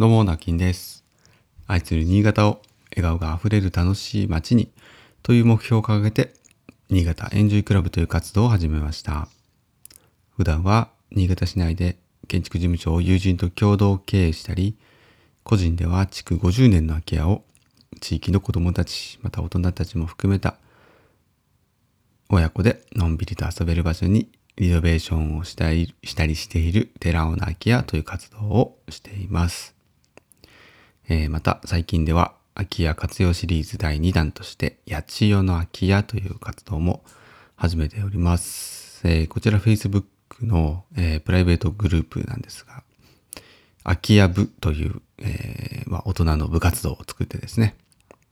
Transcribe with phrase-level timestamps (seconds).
[0.00, 1.04] どうも、なきんです。
[1.66, 2.62] 愛する新潟を
[2.96, 4.72] 笑顔があふれる楽しい街に
[5.22, 6.32] という目標を掲げて、
[6.88, 9.28] 新潟エンジョイクラブという活動を始めました。
[10.38, 14.74] 普段は新潟市内で建築事務所を友人と共同経営したり、
[15.42, 17.44] 個人では築50年の空き家を
[18.00, 20.56] 地域の子どもたち、また大人たちも含めた
[22.30, 29.78] 親子でのんびりと遊べる場所にリノベーションをしたりしたりしている寺尾の空き家という活動をしています。
[31.12, 37.02] えーまた最近では空き家活用シリーズ第2弾として八千代の空き家という活動も
[37.56, 39.00] 始めております。
[39.02, 40.04] えーこちら Facebook
[40.42, 42.84] の、えープライベートグループなんですが、
[43.82, 47.74] 空き家部という、えまあ、大人の部活動を作ってですね、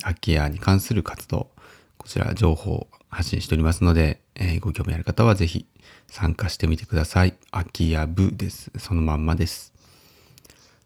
[0.00, 1.50] 空き家に関する活動、
[1.98, 5.66] こちら情報を発信しておりますので、えご興味ある方はぜひ
[6.06, 7.34] 参加してみてください。
[7.50, 8.72] 空き家部です。
[8.78, 9.71] そのまんまです。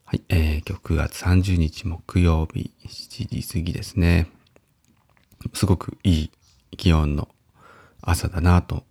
[0.09, 4.28] はい、えー、今日9月30日木曜日7時過ぎですね。
[5.53, 6.31] すごくいい
[6.77, 7.27] 気温の
[8.03, 8.84] 朝だなと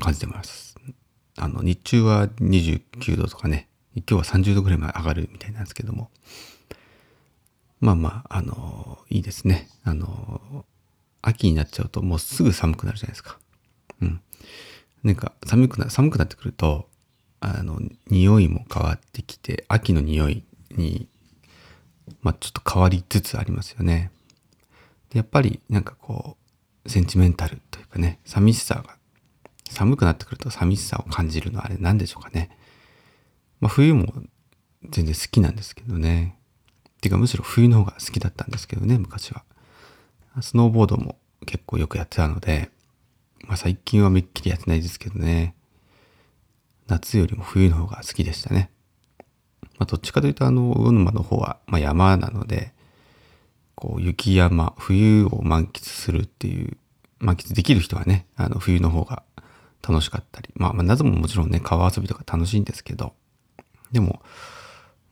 [0.00, 0.76] 感じてます。
[1.36, 6.10] あの、日中は29度とかね、今日は30度ぐらいまで上がるみたいなんですけども、
[7.80, 9.68] まあまあ、あのいいですね。
[9.84, 10.64] あの
[11.20, 13.38] 秋になっちゃうともうすぐ寒くなるじゃないですか。
[14.00, 14.22] うん。
[15.02, 16.88] なんか寒くな、寒くなってくると、
[17.44, 21.08] あの、匂いも変わってきて、秋の匂いに、
[22.22, 24.12] まあちょっと変わりつつありますよね。
[25.10, 26.36] で、やっぱりなんかこ
[26.84, 28.96] う、センチメンタルというかね、寂しさが、
[29.68, 32.56] 寒くなってくると寂しさを感じるのはあれ何でしょうかね。
[33.60, 34.12] まあ冬も
[34.90, 36.38] 全然好きなんですけどね。
[37.00, 39.42] ていうかむしろ冬の方が好きだったんですけどね、昔は。
[40.40, 42.70] スノーボードも結構よくやってたので、
[43.46, 45.56] まあ最近はめっきりやってないですけどね。
[46.86, 48.70] 夏よりも冬の方が好きでしたね。
[49.78, 52.72] まあどっちかというとあの、魚沼の方は、まあ、山なので、
[53.74, 56.76] こう雪山、冬を満喫するっていう、
[57.18, 59.22] 満喫できる人はね、あの冬の方が
[59.86, 63.14] 楽しかったり、まあ、まあ夏ももちろんね、川遊びとか楽しいんですけど、
[63.90, 64.22] でも、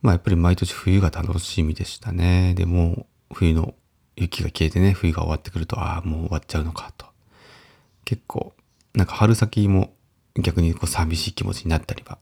[0.01, 2.53] まあやっぱり毎年冬が楽しみでしたね。
[2.55, 3.75] でも冬の
[4.15, 7.05] 雪が消えてね、冬が終わってくると、ああ、もう終わっちゃうのかと。
[8.05, 8.53] 結構、
[8.93, 9.93] なんか春先も
[10.35, 12.17] 逆にこう寂しい気持ちになったりは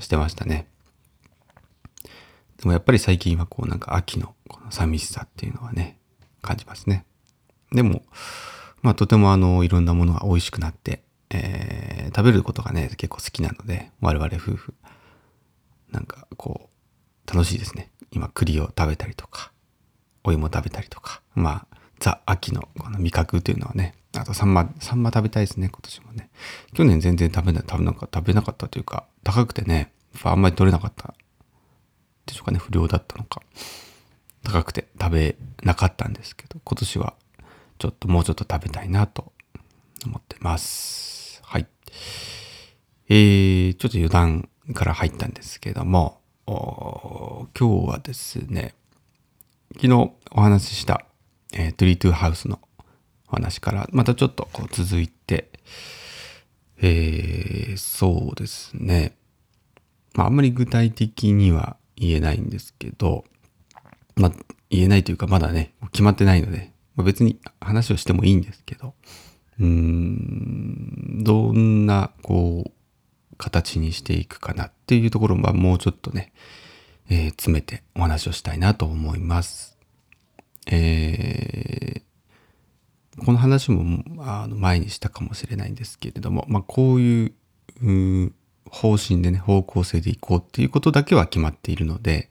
[0.00, 0.66] してましたね。
[2.58, 5.98] でもやっぱり最近はこうなんか秋のこの寂しさっていうのはね、
[6.42, 7.04] 感じますね。
[7.72, 8.02] でも、
[8.82, 14.74] まあとてもあの、いろんなものが美味しくなって、えー食べることがね、結構好きなので、我々夫婦。
[15.90, 16.68] なんかこ
[17.26, 17.90] う、楽しいですね。
[18.10, 19.50] 今栗を食べたりとか、
[20.24, 26.30] お芋食べたりとか、まあ、ザ・秋のこの味覚というのはね、あとサンマ、サンマ食べたいですね、今年もね。
[26.74, 29.92] 去年全然食べな、食べなかった、食べなかったというか、高くてね、
[30.22, 31.14] あんまり取れなかった。
[32.26, 33.42] でしょうかね、不良だったのか。
[34.44, 37.14] 高くて食べなかったんですけど、今年は
[37.78, 39.32] ちょっともうちょっと食べたいなと
[40.04, 41.40] 思ってます。
[41.44, 41.66] はい。
[43.08, 48.74] えー、ちょっと余談から入ったんですけども、今日はですね、
[49.74, 51.06] 昨日お話しした、
[51.52, 52.60] えートゥリートゥーハウスの
[53.32, 55.50] 話からまたちょっとこう続いて、
[56.80, 59.16] えーそうですね。
[60.14, 63.24] まああんまり具体的には言えないんですけど、
[64.16, 64.32] まあ
[64.70, 68.94] 言えないというかまだね、決まってないので、まあ、別に話をしてもいいんですけど、
[69.58, 72.70] うーん、どんなこう、
[73.38, 76.32] 形にしていくかなっていうところはもうちょっとね、
[77.08, 79.78] えー詰めてお話をしたいなと思います。
[80.66, 82.11] えー
[83.18, 88.32] この話もあの前にしたかもしれないんですけれども、まあ、こういう
[88.70, 92.30] 方針でね、方向性でいこうっていうことだけは決まっているので、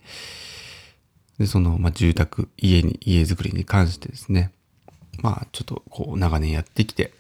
[1.37, 4.51] でその、まあ、住宅、家に、家づくりに関してですね、
[5.21, 7.13] まあ、ちょっとこう長年やってきて、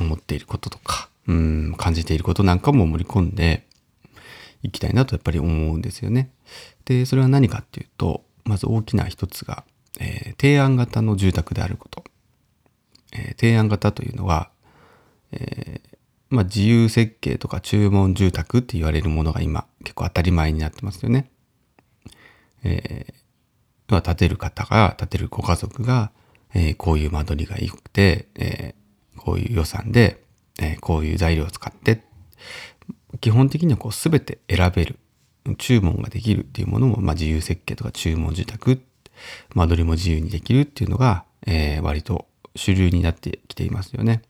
[0.00, 3.64] 思っていることとか、うん、感じていることなんかも盛り込んで
[4.62, 6.30] いきたいなとやっぱり思うんですよね。
[6.84, 9.64] で、それは何かっていうと、まず大きな一つが、
[10.00, 11.97] えー提案型の住宅であること。
[13.18, 14.50] えー提案型というのは、
[15.32, 15.98] えー
[16.30, 21.30] まあ、自由設計とか注文住宅って言われるものが今結構当たり前になってますよね。
[22.64, 23.14] えー
[23.88, 26.10] まあ建てる方が、建てるご家族が、
[26.54, 30.22] えーこういう間取りが良くて、えーこういう予算で、
[30.60, 32.02] えーこういう材料を使って、
[33.20, 34.98] 基本的にはこう全て選べる、
[35.56, 38.82] 注文ができるっていうものも、まあ、自由設計とか注文住宅、
[39.54, 42.26] 間取りも自由にできるっていうのが、えー割と
[42.58, 44.20] 主流になってきていますよね。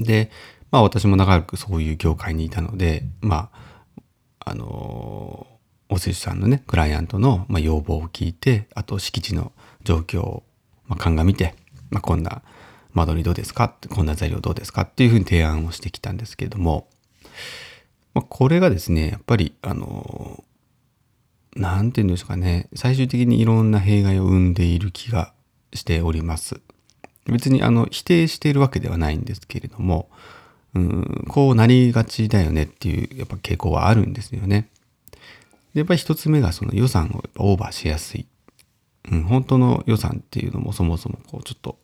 [0.00, 0.30] で、
[0.72, 3.50] まあ私も長くそういう業界にいたので、ま
[4.40, 5.46] あ、あの
[5.88, 9.52] お寿司さんのね、クライアントの、ま、要望を聞いて、あと敷地の
[9.84, 10.42] 状況を、
[10.86, 11.54] ま、鑑みて、
[11.90, 12.42] まあ、こんな
[12.94, 13.76] 間取りどうですか？
[13.90, 14.82] こんな材料どうですか？
[14.82, 16.88] っていうふうに提案をしてきたんですけれども、
[18.14, 20.42] まあ、これがですね、やっぱり、あの、
[21.56, 25.32] なんて言うんですかね、最終的にいろんな弊害を生んでいる気が
[25.72, 26.60] しております。
[27.26, 30.08] 別にあの否定しているわけではないんですけれども、
[30.74, 34.68] うん、こうなりがちだよねっていうやっぱ傾向はあるんですよね。
[35.72, 38.26] でやっぱり一つ目がその予算をオーバーしやすい。
[39.10, 41.78] うん、本当の予算っていうのもそもそもこうちょっと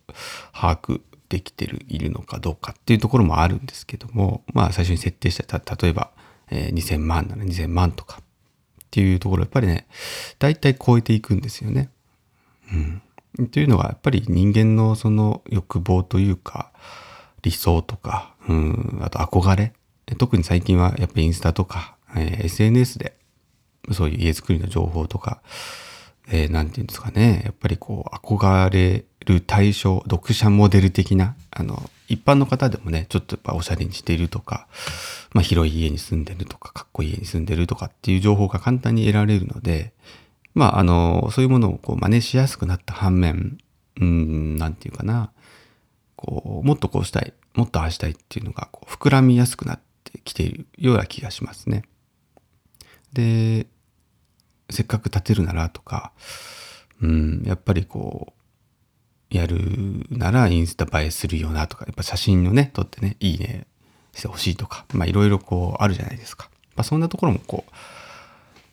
[0.53, 6.11] 把握できてるいるのかどうかっていうところもあるんですけどもまあ最初に設定した例えば、
[6.51, 8.25] えー、2000万なら2000万とかっ
[8.91, 9.87] ていうところやっぱりね
[10.39, 11.91] 大体超えていくんですよね。
[12.73, 13.03] うん、
[13.53, 16.73] というのがやっぱり人間のその欲望というか
[17.43, 19.73] 理想とか、うん、あと憧れ。
[20.19, 23.15] 特に最近はやっぱりインスタとか、えー、SNS で
[23.93, 25.41] そういう家づくりの情報とか、
[26.31, 34.69] えー、なんていうんですかね、やっぱりこう、憧れる対象、読者モデル的な、あの、一般の方でもね、ちょっとやっぱおしゃれにしているとか、
[35.33, 39.93] まあ広い家に住んでるとか、かっこいい家に住んでるとかっていう情報が簡単に得られるので、
[40.55, 43.59] まああの、そういうものをこう真似しやすくなった反面、
[44.01, 45.31] うん、なんていうかな、
[46.17, 51.85] こう、もっとこうしたい、もっとああしたいっていうのがこう膨らみやすくなってきているような気がしますね。
[53.13, 53.67] で、
[54.71, 56.13] せっかく建てるならとか、
[57.03, 58.33] うん、やっぱりこ
[59.31, 63.67] う、やるならインスタ映えするよなとか、やっぱ写真をね、撮ってね、いいね
[64.13, 66.51] してほしいとか、まあいろいろこうあるじゃないですか。
[66.75, 67.73] まあそんなところもこう、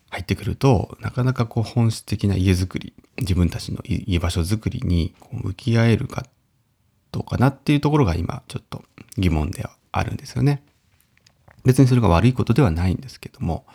[0.09, 6.25] 入ってくると、なかなかこう本質的な家づくり、自分たちの家場所づくりに向き合えるか
[7.11, 8.83] どうかなっていうところが今ちょっと
[9.17, 10.63] 疑問ではあるんですよね。
[11.65, 13.65] 別にそれが悪いことではないんですけども、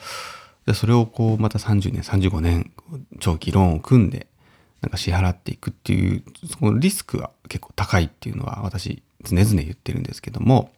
[0.75, 2.73] それをこうまた30年35年
[3.21, 4.27] 長期ローンを組んで
[4.81, 6.25] なんか支払っていくっていう
[6.59, 10.73] そのリスクが結構高いっていうのは私常々言ってるんですけども、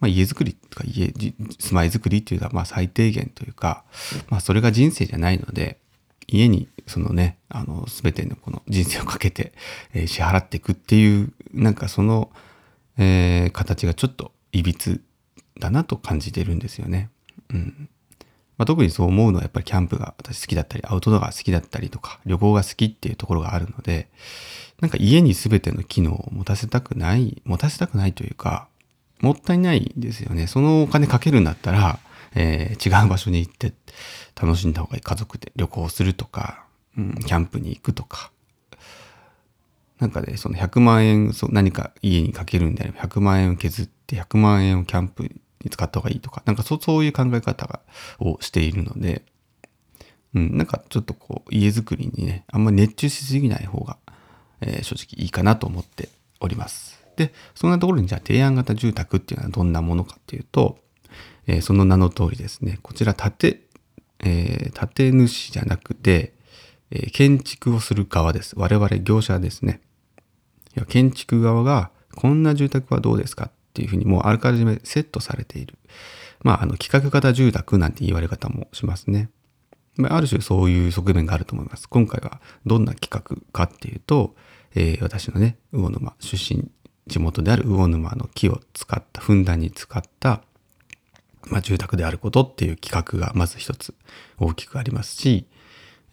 [0.00, 1.34] まあ、家づくりとか家住
[1.72, 3.84] まいづくりっていうのはまあ最低限というか、
[4.28, 5.78] まあ、それが人生じゃないので
[6.26, 9.52] 家にそのねあの全てのこの人生をかけて、
[9.92, 12.30] えー、支払っていくっていうなんかその、
[12.98, 15.02] えー、形がちょっといびつ
[15.58, 17.10] だなと感じてるんですよね。
[17.50, 17.88] うん
[18.60, 24.10] まあ、特にそう思うのはやっぱりキャンプが私好きだったり、アウトドアが好きだったりとか、旅行が好きっていうところがあるので、
[24.82, 28.68] なんか家に全ての機能を持たせたくない、持たせたくないというか、
[29.20, 30.46] もったいないですよね。
[30.46, 31.98] そのお金かけるんだったら、
[32.34, 33.72] えー、違う場所に行って
[34.40, 35.02] 楽しんだ方がいい。
[35.02, 36.64] 家族で旅行するとか、
[36.96, 38.30] うん、キャンプに行くとか。
[39.98, 45.30] なんかね、その100万円、そう何か家にかけるんであれば100万円を削って100万円をキャンプに
[45.70, 47.80] 使った方がいいとか、なんかそうそういう考え方が
[48.18, 49.22] をしているので、
[50.34, 53.98] うん、なんかちょっとこう家づくりにね、あんまり熱中しすぎない方が、
[54.62, 56.08] えー、正直いいかなと思って
[56.40, 56.99] おります。
[57.20, 60.78] で、そんなところにじゃあ提案型住宅っていうのはどんなものかっていうと、
[61.46, 63.60] えー、その名の通りですね、こちら建て、
[64.20, 66.32] えー、建主じゃなくて、
[66.90, 68.54] えー、建築をする側です。
[68.56, 69.82] 我々業者ですね。
[70.74, 75.76] いや建築側がこんな住宅はどうですかっていうふうにもうあらかじめセットされている。
[76.42, 79.28] まあ、あの、企画型住宅なんて言われ方もしますね。
[79.96, 81.86] まあ、ある種そういう側面があると思います。
[81.88, 84.34] 今回はどんな企画かっていうと、
[84.74, 86.70] えー、私のね、魚沼出身、
[87.06, 90.42] 地元である魚沼の木を使った、ふんだんに使った、
[91.48, 93.94] まあ、住宅であることっていう企画がまず一つ
[94.38, 95.46] 大きくありますし、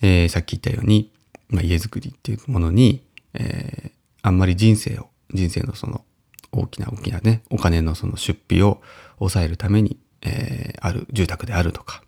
[0.01, 1.12] えー、さっき言ったように、
[1.50, 3.03] まあ、家づくりっていうものに、
[3.34, 3.91] えー、
[4.22, 6.03] あんまり人生を、人生のその
[6.51, 8.82] 大きな大きなね、お金のその出費を
[9.20, 12.03] 抑えるために、えー、ある住宅であるとか。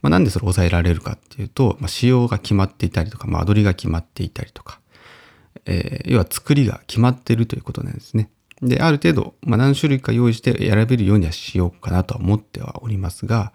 [0.00, 4.80] まあ、なんでそれを抑えられるかっていうと、まあ、仕様が決まっていたりとか、間取りが決まっていたりとか、
[5.64, 8.30] えー、要は作りが決まってるということなんですね。
[8.62, 13.52] で、ある程度、まあ、何種類か用意して選べるようにはしようかなとは思ってはおりますが、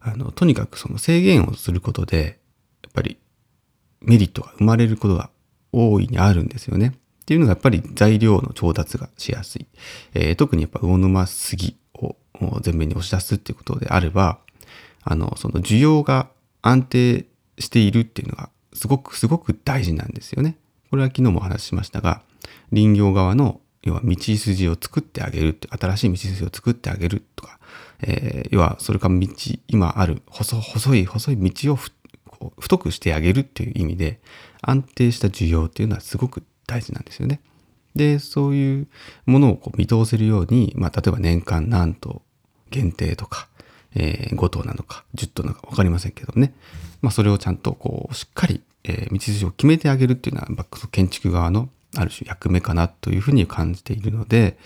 [0.00, 2.38] あの、とにかくその制限をすることで、
[2.82, 3.18] やっぱり
[4.00, 5.30] メリットが生まれることが
[5.72, 6.94] 大いにあるんですよね。
[7.22, 9.66] っていうのがやっぱり材料の調達がしやすい。
[10.14, 12.16] えー、特にやっぱ魚沼杉を
[12.64, 14.38] 前面に押し出すっていうことであれば、
[15.04, 16.30] あの、その需要が
[16.62, 17.26] 安定
[17.58, 20.56] しているっていうのがすごくすごく大事なんですよね。
[20.92, 22.20] これは昨日もお話ししましたが、
[22.70, 27.58] 林業側の要は道筋を作ってあげるって、新しい道筋を作ってあげるとか、
[28.02, 29.26] えー、要はそれか道、
[29.68, 31.78] 今ある細細い細い道を
[32.28, 34.20] こう太くしてあげるっていう意味で、
[34.60, 37.40] 安定した需要っていうのはすごく大事なんですよね。
[37.96, 38.88] で、そういう
[39.24, 42.20] ものをこう見通せるように、まあ、例えば年間何と
[42.68, 43.48] 限定とか、
[43.94, 46.54] えー、5棟なのか10棟なのか分かりませんけどね。
[47.00, 54.56] まあそれをちゃんとこうしっかり、えー、道筋を決めてあげるっていうのは、まあ、建築側のある種役目かなというふうに感じているので、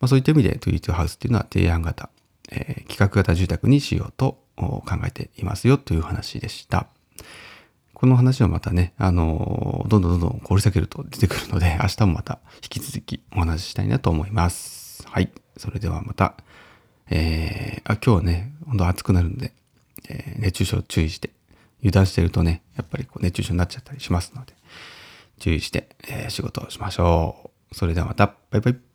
[0.00, 2.10] まあ、そういった意味で22ハウスっていうのは提案型、
[2.50, 6.88] えー、企画型住宅にしようと考えていますよという話でした。
[7.92, 15.06] この話はまたね、あの、どんどんどんどん掘り下げると出てくるので、明日もまた引き続きお話ししたいなと思います。
[15.08, 15.30] はい。
[15.56, 16.34] それではまた、
[17.10, 19.52] えー、あ今日はね、本当暑くなるんで、
[20.08, 21.30] えー、熱中症注意して、
[21.80, 24.54] 油断してるとね、やっぱりこう熱中症になっちゃったりしますので、
[25.38, 27.74] 注意して、えー、仕事をしましょう。
[27.74, 28.93] それではまた、バイバイ。